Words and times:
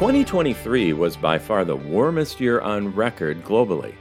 2023 0.00 0.94
was 0.94 1.14
by 1.14 1.38
far 1.38 1.62
the 1.62 1.76
warmest 1.76 2.40
year 2.40 2.58
on 2.62 2.88
record 2.94 3.44
globally. 3.44 3.92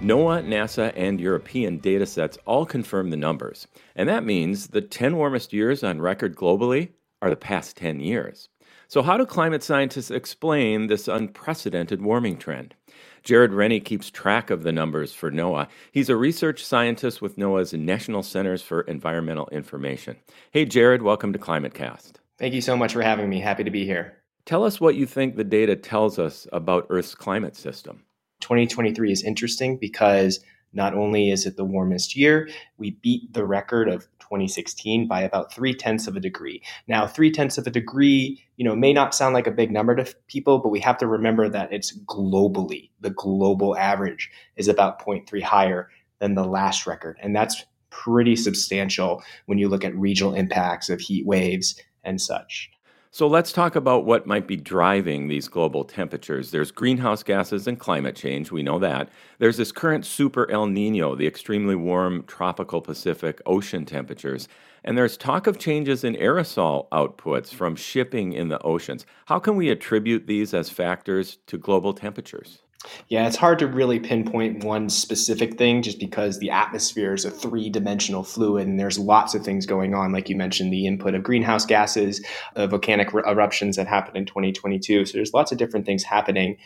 NOAA, 0.00 0.46
NASA, 0.46 0.92
and 0.94 1.20
European 1.20 1.80
datasets 1.80 2.38
all 2.46 2.64
confirm 2.64 3.10
the 3.10 3.16
numbers, 3.16 3.66
and 3.96 4.08
that 4.08 4.22
means 4.22 4.68
the 4.68 4.80
10 4.80 5.16
warmest 5.16 5.52
years 5.52 5.82
on 5.82 6.00
record 6.00 6.36
globally 6.36 6.90
are 7.20 7.28
the 7.28 7.34
past 7.34 7.76
10 7.78 7.98
years. 7.98 8.48
So, 8.86 9.02
how 9.02 9.16
do 9.16 9.26
climate 9.26 9.64
scientists 9.64 10.12
explain 10.12 10.86
this 10.86 11.08
unprecedented 11.08 12.00
warming 12.00 12.36
trend? 12.36 12.76
Jared 13.28 13.52
Rennie 13.52 13.78
keeps 13.78 14.08
track 14.08 14.48
of 14.48 14.62
the 14.62 14.72
numbers 14.72 15.12
for 15.12 15.30
NOAA. 15.30 15.68
He's 15.92 16.08
a 16.08 16.16
research 16.16 16.64
scientist 16.64 17.20
with 17.20 17.36
NOAA's 17.36 17.74
National 17.74 18.22
Centers 18.22 18.62
for 18.62 18.80
Environmental 18.80 19.46
Information. 19.48 20.16
Hey, 20.50 20.64
Jared, 20.64 21.02
welcome 21.02 21.34
to 21.34 21.38
ClimateCast. 21.38 22.12
Thank 22.38 22.54
you 22.54 22.62
so 22.62 22.74
much 22.74 22.94
for 22.94 23.02
having 23.02 23.28
me. 23.28 23.38
Happy 23.38 23.64
to 23.64 23.70
be 23.70 23.84
here. 23.84 24.16
Tell 24.46 24.64
us 24.64 24.80
what 24.80 24.94
you 24.94 25.04
think 25.04 25.36
the 25.36 25.44
data 25.44 25.76
tells 25.76 26.18
us 26.18 26.46
about 26.54 26.86
Earth's 26.88 27.14
climate 27.14 27.54
system. 27.54 28.02
2023 28.40 29.12
is 29.12 29.22
interesting 29.22 29.76
because 29.76 30.40
not 30.72 30.94
only 30.94 31.30
is 31.30 31.44
it 31.44 31.58
the 31.58 31.66
warmest 31.66 32.16
year, 32.16 32.48
we 32.78 32.92
beat 33.02 33.34
the 33.34 33.44
record 33.44 33.90
of 33.90 34.08
2016 34.28 35.08
by 35.08 35.22
about 35.22 35.52
three 35.52 35.74
tenths 35.74 36.06
of 36.06 36.16
a 36.16 36.20
degree. 36.20 36.62
Now, 36.86 37.06
three 37.06 37.30
tenths 37.30 37.56
of 37.56 37.66
a 37.66 37.70
degree, 37.70 38.42
you 38.56 38.64
know, 38.64 38.76
may 38.76 38.92
not 38.92 39.14
sound 39.14 39.34
like 39.34 39.46
a 39.46 39.50
big 39.52 39.70
number 39.70 39.96
to 39.96 40.14
people, 40.26 40.58
but 40.58 40.68
we 40.68 40.80
have 40.80 40.98
to 40.98 41.06
remember 41.06 41.48
that 41.48 41.72
it's 41.72 41.96
globally. 42.00 42.90
The 43.00 43.10
global 43.10 43.76
average 43.76 44.30
is 44.56 44.68
about 44.68 45.04
0.3 45.04 45.42
higher 45.42 45.88
than 46.18 46.34
the 46.34 46.44
last 46.44 46.86
record. 46.86 47.16
And 47.22 47.34
that's 47.34 47.64
pretty 47.90 48.36
substantial 48.36 49.22
when 49.46 49.58
you 49.58 49.68
look 49.68 49.84
at 49.84 49.96
regional 49.96 50.34
impacts 50.34 50.90
of 50.90 51.00
heat 51.00 51.26
waves 51.26 51.80
and 52.04 52.20
such. 52.20 52.70
So 53.10 53.26
let's 53.26 53.52
talk 53.52 53.74
about 53.74 54.04
what 54.04 54.26
might 54.26 54.46
be 54.46 54.56
driving 54.56 55.28
these 55.28 55.48
global 55.48 55.82
temperatures. 55.82 56.50
There's 56.50 56.70
greenhouse 56.70 57.22
gases 57.22 57.66
and 57.66 57.80
climate 57.80 58.14
change, 58.14 58.52
we 58.52 58.62
know 58.62 58.78
that. 58.80 59.08
There's 59.38 59.56
this 59.56 59.72
current 59.72 60.04
super 60.04 60.48
El 60.50 60.66
Nino, 60.66 61.14
the 61.14 61.26
extremely 61.26 61.74
warm 61.74 62.24
tropical 62.24 62.82
Pacific 62.82 63.40
ocean 63.46 63.86
temperatures. 63.86 64.46
And 64.84 64.96
there's 64.96 65.16
talk 65.16 65.46
of 65.46 65.58
changes 65.58 66.04
in 66.04 66.16
aerosol 66.16 66.88
outputs 66.90 67.48
from 67.48 67.76
shipping 67.76 68.34
in 68.34 68.48
the 68.48 68.60
oceans. 68.62 69.06
How 69.24 69.38
can 69.38 69.56
we 69.56 69.70
attribute 69.70 70.26
these 70.26 70.52
as 70.52 70.68
factors 70.68 71.38
to 71.46 71.56
global 71.56 71.94
temperatures? 71.94 72.58
Yeah, 73.08 73.26
it's 73.26 73.36
hard 73.36 73.58
to 73.58 73.66
really 73.66 73.98
pinpoint 73.98 74.62
one 74.62 74.88
specific 74.88 75.58
thing 75.58 75.82
just 75.82 75.98
because 75.98 76.38
the 76.38 76.50
atmosphere 76.50 77.12
is 77.12 77.24
a 77.24 77.30
three 77.30 77.70
dimensional 77.70 78.22
fluid 78.22 78.68
and 78.68 78.78
there's 78.78 78.98
lots 78.98 79.34
of 79.34 79.44
things 79.44 79.66
going 79.66 79.94
on. 79.94 80.12
Like 80.12 80.28
you 80.28 80.36
mentioned, 80.36 80.72
the 80.72 80.86
input 80.86 81.14
of 81.14 81.24
greenhouse 81.24 81.66
gases, 81.66 82.24
uh, 82.54 82.68
volcanic 82.68 83.12
eruptions 83.12 83.76
that 83.76 83.88
happened 83.88 84.16
in 84.16 84.26
2022. 84.26 85.06
So 85.06 85.18
there's 85.18 85.34
lots 85.34 85.50
of 85.50 85.58
different 85.58 85.86
things 85.86 86.04
happening. 86.04 86.56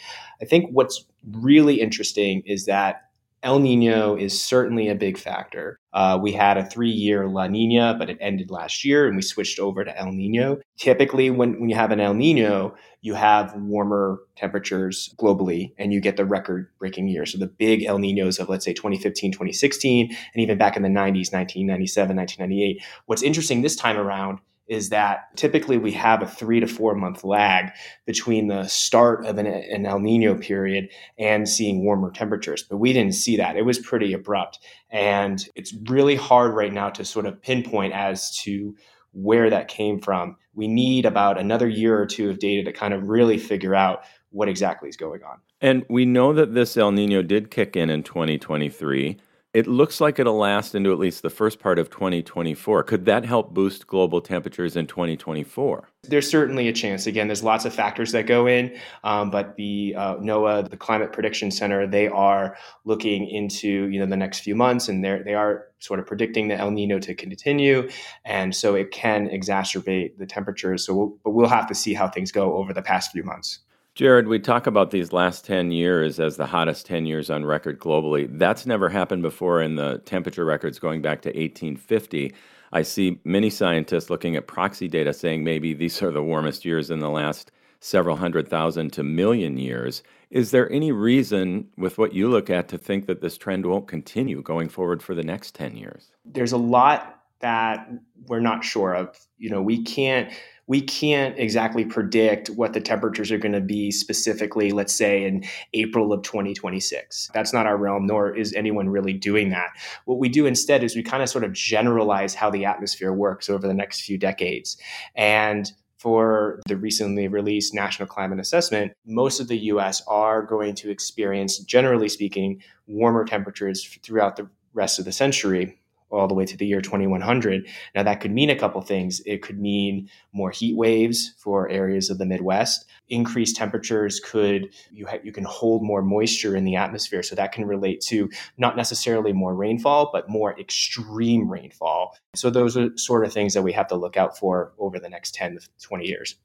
I 0.41 0.45
think 0.45 0.71
what's 0.71 1.05
really 1.31 1.81
interesting 1.81 2.43
is 2.45 2.67
that 2.67 3.09
El 3.43 3.59
Nino 3.59 4.15
is 4.15 4.41
certainly 4.41 4.89
a 4.89 4.95
big 4.95 5.19
factor. 5.19 5.81
Uh, 5.93 6.19
we 6.21 6.33
had 6.33 6.57
a 6.57 6.65
three 6.65 6.91
year 6.91 7.29
La 7.29 7.49
Nina, 7.49 7.95
but 7.99 8.09
it 8.09 8.19
ended 8.21 8.51
last 8.51 8.85
year 8.85 9.07
and 9.07 9.17
we 9.17 9.23
switched 9.23 9.59
over 9.59 9.85
to 9.85 9.99
El 9.99 10.13
Nino. 10.13 10.59
Typically, 10.79 11.29
when, 11.31 11.61
when 11.61 11.69
you 11.69 11.75
have 11.75 11.91
an 11.91 12.01
El 12.01 12.15
Nino, 12.15 12.75
you 13.01 13.15
have 13.15 13.55
warmer 13.57 14.21
temperatures 14.37 15.13
globally 15.19 15.73
and 15.77 15.93
you 15.93 16.01
get 16.01 16.17
the 16.17 16.25
record 16.25 16.69
breaking 16.79 17.09
year. 17.09 17.27
So 17.27 17.37
the 17.37 17.49
big 17.49 17.83
El 17.83 17.99
Ninos 17.99 18.39
of, 18.39 18.49
let's 18.49 18.65
say, 18.65 18.73
2015, 18.73 19.33
2016, 19.33 20.07
and 20.09 20.17
even 20.43 20.57
back 20.57 20.77
in 20.77 20.83
the 20.83 20.89
90s, 20.89 21.33
1997, 21.33 22.17
1998. 22.17 22.83
What's 23.07 23.23
interesting 23.23 23.63
this 23.63 23.77
time 23.77 23.99
around 23.99 24.39
is 24.69 24.91
that 24.91 25.37
typically 25.37 25.77
we 25.77 25.93
have 25.93 26.23
a 26.23 26.27
three 26.27 26.61
to 26.61 26.67
four 26.67 26.95
month 26.95 27.25
lag 27.25 27.71
between 28.07 28.49
the 28.49 28.67
start 28.67 29.27
of 29.27 29.39
an, 29.39 29.47
an, 29.47 29.87
El 29.87 29.99
Nino 29.99 30.35
period 30.35 30.89
and 31.19 31.49
seeing 31.49 31.85
warmer 31.85 32.11
temperatures. 32.11 32.63
But 32.63 32.79
we 32.79 32.93
didn't 32.93 33.15
see 33.15 33.37
that. 33.37 33.57
It 33.57 33.67
was 33.67 33.79
pretty 33.79 34.13
abrupt. 34.13 34.61
And 34.91 35.45
it's 35.55 35.75
really 35.89 36.15
hard 36.15 36.55
right 36.55 36.73
now 36.73 36.91
to 36.91 37.05
sort 37.05 37.27
of 37.27 37.43
pinpoint 37.43 37.93
as 37.93 38.37
to 38.39 38.75
where 39.13 39.51
that 39.51 39.69
came 39.69 40.01
from. 40.01 40.37
We 40.55 40.69
need 40.69 41.07
about 41.07 41.39
another 41.39 41.69
year 41.69 42.01
or 42.01 42.07
two 42.07 42.31
of 42.31 42.39
data 42.39 42.65
to 42.65 42.73
kind 42.73 42.95
of 42.95 43.09
really 43.09 43.39
figure 43.39 43.75
out 43.75 44.05
what 44.31 44.49
exactly 44.49 44.89
is 44.89 44.97
going 44.97 45.23
on. 45.23 45.39
And 45.61 45.85
we 45.89 46.07
know 46.07 46.33
that 46.33 46.55
this 46.55 46.77
El 46.77 46.93
Nino 46.93 47.23
did 47.23 47.51
kick 47.51 47.77
in 47.77 47.91
in 47.91 48.03
2023. 48.03 49.19
It 49.55 49.67
looks 49.67 50.01
like 50.01 50.19
it'll 50.19 50.39
last 50.39 50.75
into 50.75 50.93
at 50.93 50.99
least 50.99 51.21
the 51.21 51.29
first 51.29 51.59
part 51.59 51.79
of 51.79 51.91
2024. 51.91 52.85
Could 52.85 53.05
that 53.05 53.27
help 53.27 53.53
boost 53.53 53.87
global 53.87 54.23
temperatures 54.23 54.77
in 54.77 54.87
2024? 54.87 55.91
There's 56.05 56.31
certainly 56.31 56.69
a 56.69 56.73
chance. 56.73 57.07
Again, 57.07 57.27
there's 57.27 57.43
lots 57.43 57.67
of 57.67 57.75
factors 57.75 58.13
that 58.13 58.27
go 58.27 58.47
in, 58.47 58.75
um, 59.05 59.31
but 59.31 59.57
the 59.57 59.95
uh, 59.95 60.17
NOAA, 60.17 60.71
the 60.71 60.79
Climate 60.79 61.13
Prediction 61.13 61.51
Center, 61.51 61.87
they 61.87 62.09
are 62.09 62.57
looking 62.87 63.29
into 63.29 63.89
you 63.89 64.01
know 64.01 64.07
the 64.07 64.17
next 64.17 64.41
few 64.41 64.55
months, 64.55 64.89
and 64.89 65.05
they 65.05 65.21
they 65.23 65.35
are 65.35 65.67
sort 65.81 66.01
of 66.01 66.07
predicting 66.07 66.49
the 66.49 66.57
El 66.57 66.71
Nino 66.71 66.99
to 67.01 67.15
continue, 67.15 67.91
and 68.25 68.55
so 68.57 68.75
it 68.75 68.91
can 68.91 69.29
exacerbate 69.29 70.17
the 70.17 70.25
temperatures. 70.25 70.87
So, 70.87 70.95
we'll, 70.95 71.19
but 71.23 71.33
we'll 71.33 71.49
have 71.49 71.67
to 71.67 71.75
see 71.75 71.93
how 71.93 72.09
things 72.09 72.33
go 72.33 72.55
over 72.55 72.73
the 72.73 72.83
past 72.83 73.13
few 73.13 73.23
months. 73.23 73.59
Jared, 73.95 74.27
we 74.27 74.39
talk 74.39 74.67
about 74.67 74.91
these 74.91 75.13
last 75.13 75.45
10 75.45 75.71
years 75.71 76.19
as 76.19 76.39
the 76.39 76.47
hottest 76.47 76.87
10 76.87 77.05
years 77.05 77.29
on 77.29 77.45
record 77.45 77.79
globally. 77.79 78.27
That's 78.39 78.65
never 78.65 78.89
happened 78.89 79.21
before 79.21 79.61
in 79.61 79.77
the 79.77 79.99
temperature 80.07 80.47
records 80.47 80.79
going 80.79 81.03
back 81.03 81.21
to 81.23 81.29
1850. 81.29 82.33
I 82.73 82.83
see 82.83 83.21
many 83.25 83.51
scientists 83.51 84.09
looking 84.09 84.35
at 84.35 84.47
proxy 84.47 84.89
data 84.89 85.13
saying 85.13 85.45
maybe 85.45 85.75
these 85.75 86.03
are 86.03 86.11
the 86.11 86.23
warmest 86.23 86.65
years 86.65 86.91
in 86.91 87.01
the 87.01 87.11
last 87.11 87.51
several 87.81 88.17
hundred 88.17 88.49
thousand 88.49 88.95
to 88.95 89.03
million 89.03 89.59
years. 89.59 90.03
Is 90.31 90.53
there 90.53 90.73
any 90.73 90.91
reason, 90.91 91.69
with 91.77 91.99
what 91.99 92.15
you 92.15 92.31
look 92.31 92.49
at, 92.49 92.69
to 92.69 92.79
think 92.79 93.05
that 93.07 93.21
this 93.21 93.37
trend 93.37 93.67
won't 93.67 93.89
continue 93.89 94.41
going 94.41 94.71
forward 94.71 95.03
for 95.03 95.15
the 95.15 95.23
next 95.23 95.55
10 95.55 95.77
years? 95.77 96.13
There's 96.25 96.53
a 96.53 96.57
lot 96.57 97.22
that 97.43 97.89
we're 98.29 98.41
not 98.41 98.65
sure 98.65 98.95
of. 98.95 99.19
You 99.37 99.51
know, 99.51 99.61
we 99.61 99.83
can't 99.83 100.33
we 100.69 100.81
can't 100.81 101.39
exactly 101.39 101.85
predict 101.85 102.49
what 102.51 102.73
the 102.73 102.81
temperatures 102.81 103.33
are 103.33 103.39
going 103.39 103.53
to 103.53 103.61
be 103.61 103.91
specifically, 103.91 104.71
let's 104.71 104.93
say 104.95 105.25
in 105.25 105.45
April 105.75 106.13
of 106.13 106.23
2026. 106.23 107.31
That's 107.35 107.53
not 107.53 107.67
our 107.67 107.77
realm, 107.77 108.07
nor 108.07 108.35
is 108.35 108.55
anyone 108.55 108.89
really 108.89 109.13
doing 109.13 109.51
that. 109.51 109.71
What 110.05 110.19
we 110.19 110.29
do 110.29 110.47
instead 110.47 110.85
is 110.85 110.95
we 110.95 111.03
kind 111.03 111.23
of 111.23 111.29
sort 111.29 111.45
of 111.45 111.53
generalize 111.53 112.35
how 112.35 112.49
the 112.49 112.65
atmosphere 112.65 113.13
works 113.13 113.51
over 113.51 113.67
the 113.67 113.75
next 113.75 114.03
few 114.03 114.17
decades. 114.17 114.77
And 115.17 115.71
for 115.99 116.61
the 116.67 116.77
recently 116.77 117.29
released 117.29 117.75
National 117.75 118.09
Climate 118.09 118.41
Assessment, 118.41 118.93
most 119.05 119.41
of 119.41 119.49
the 119.49 119.59
US 119.59 120.03
are 120.07 120.43
going 120.43 120.75
to 120.77 120.91
experience, 120.91 121.59
generally 121.59 122.09
speaking, 122.09 122.63
warmer 122.87 123.25
temperatures 123.25 123.85
throughout 124.03 124.37
the 124.37 124.49
rest 124.75 124.99
of 124.99 125.05
the 125.05 125.13
century 125.13 125.82
all 126.13 126.29
the 126.29 126.35
way 126.35 126.45
to 126.45 126.57
the 126.57 126.67
year 126.67 126.81
2100. 126.81 127.67
Now, 127.95 128.03
that 128.03 128.21
could 128.21 128.33
mean 128.33 128.51
a 128.51 128.59
couple 128.59 128.81
things. 128.83 129.21
It 129.27 129.43
could 129.43 129.59
mean 129.59 130.09
more 130.33 130.51
heat 130.51 130.77
waves 130.77 131.35
for 131.39 131.69
areas 131.69 132.11
of 132.11 132.19
the 132.19 132.27
Midwest. 132.27 132.87
Increased 133.09 133.57
temperatures 133.57 134.21
could, 134.21 134.73
you, 134.91 135.07
ha- 135.07 135.19
you 135.23 135.33
can 135.33 135.45
hold 135.45 135.83
more 135.83 136.03
moisture 136.03 136.57
in 136.57 136.65
the 136.65 136.77
atmosphere. 136.77 137.23
So 137.23 137.35
that 137.35 137.53
can 137.53 137.65
relate 137.65 138.01
to 138.03 138.31
not 138.59 138.77
necessarily 138.77 139.33
more 139.33 139.55
rainfall, 139.55 140.11
but 140.13 140.29
more 140.29 140.59
extreme 140.59 141.51
rainfall. 141.51 142.17
So 142.35 142.51
those 142.51 142.77
are 142.77 142.97
sort 142.97 143.25
of 143.25 143.33
things 143.33 143.55
that 143.55 143.63
we 143.63 143.73
have 143.73 143.89
to 143.89 143.97
look 143.97 144.17
out 144.17 144.39
for 144.39 144.73
over 144.79 144.99
the 144.99 145.09
next 145.09 145.35
10 145.35 145.59
to 145.59 145.69
20 145.81 146.07
years. 146.07 146.37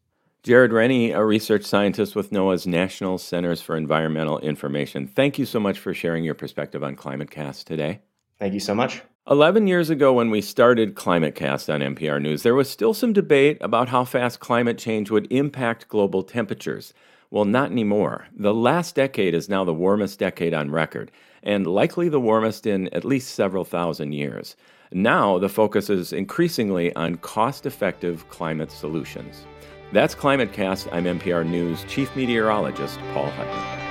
Jared 0.43 0.71
Rennie, 0.71 1.11
a 1.11 1.25
research 1.25 1.65
scientist 1.65 2.15
with 2.15 2.31
NOAA's 2.31 2.65
National 2.65 3.17
Centers 3.17 3.61
for 3.61 3.75
Environmental 3.75 4.39
Information. 4.39 5.05
Thank 5.05 5.37
you 5.37 5.45
so 5.45 5.59
much 5.59 5.77
for 5.77 5.93
sharing 5.93 6.23
your 6.23 6.35
perspective 6.35 6.83
on 6.83 6.95
ClimateCast 6.95 7.65
today. 7.65 7.99
Thank 8.39 8.53
you 8.53 8.61
so 8.61 8.73
much. 8.73 9.01
11 9.29 9.67
years 9.67 9.89
ago, 9.89 10.13
when 10.13 10.29
we 10.29 10.39
started 10.39 10.95
ClimateCast 10.95 11.73
on 11.73 11.81
MPR 11.81 12.21
News, 12.21 12.43
there 12.43 12.55
was 12.55 12.69
still 12.69 12.93
some 12.93 13.11
debate 13.11 13.57
about 13.59 13.89
how 13.89 14.05
fast 14.05 14.39
climate 14.39 14.77
change 14.77 15.11
would 15.11 15.29
impact 15.29 15.89
global 15.89 16.23
temperatures. 16.23 16.93
Well, 17.29 17.43
not 17.43 17.69
anymore. 17.69 18.27
The 18.33 18.53
last 18.53 18.95
decade 18.95 19.33
is 19.33 19.49
now 19.49 19.65
the 19.65 19.73
warmest 19.73 20.17
decade 20.17 20.53
on 20.53 20.71
record, 20.71 21.11
and 21.43 21.67
likely 21.67 22.07
the 22.07 22.21
warmest 22.21 22.65
in 22.65 22.87
at 22.93 23.03
least 23.03 23.35
several 23.35 23.65
thousand 23.65 24.13
years. 24.13 24.55
Now, 24.93 25.37
the 25.37 25.49
focus 25.49 25.89
is 25.89 26.13
increasingly 26.13 26.95
on 26.95 27.17
cost 27.17 27.65
effective 27.65 28.29
climate 28.29 28.71
solutions. 28.71 29.45
That's 29.91 30.15
ClimateCast. 30.15 30.87
I'm 30.93 31.03
MPR 31.03 31.45
News 31.45 31.83
Chief 31.89 32.15
Meteorologist 32.15 32.97
Paul 33.13 33.29
Huttner. 33.31 33.86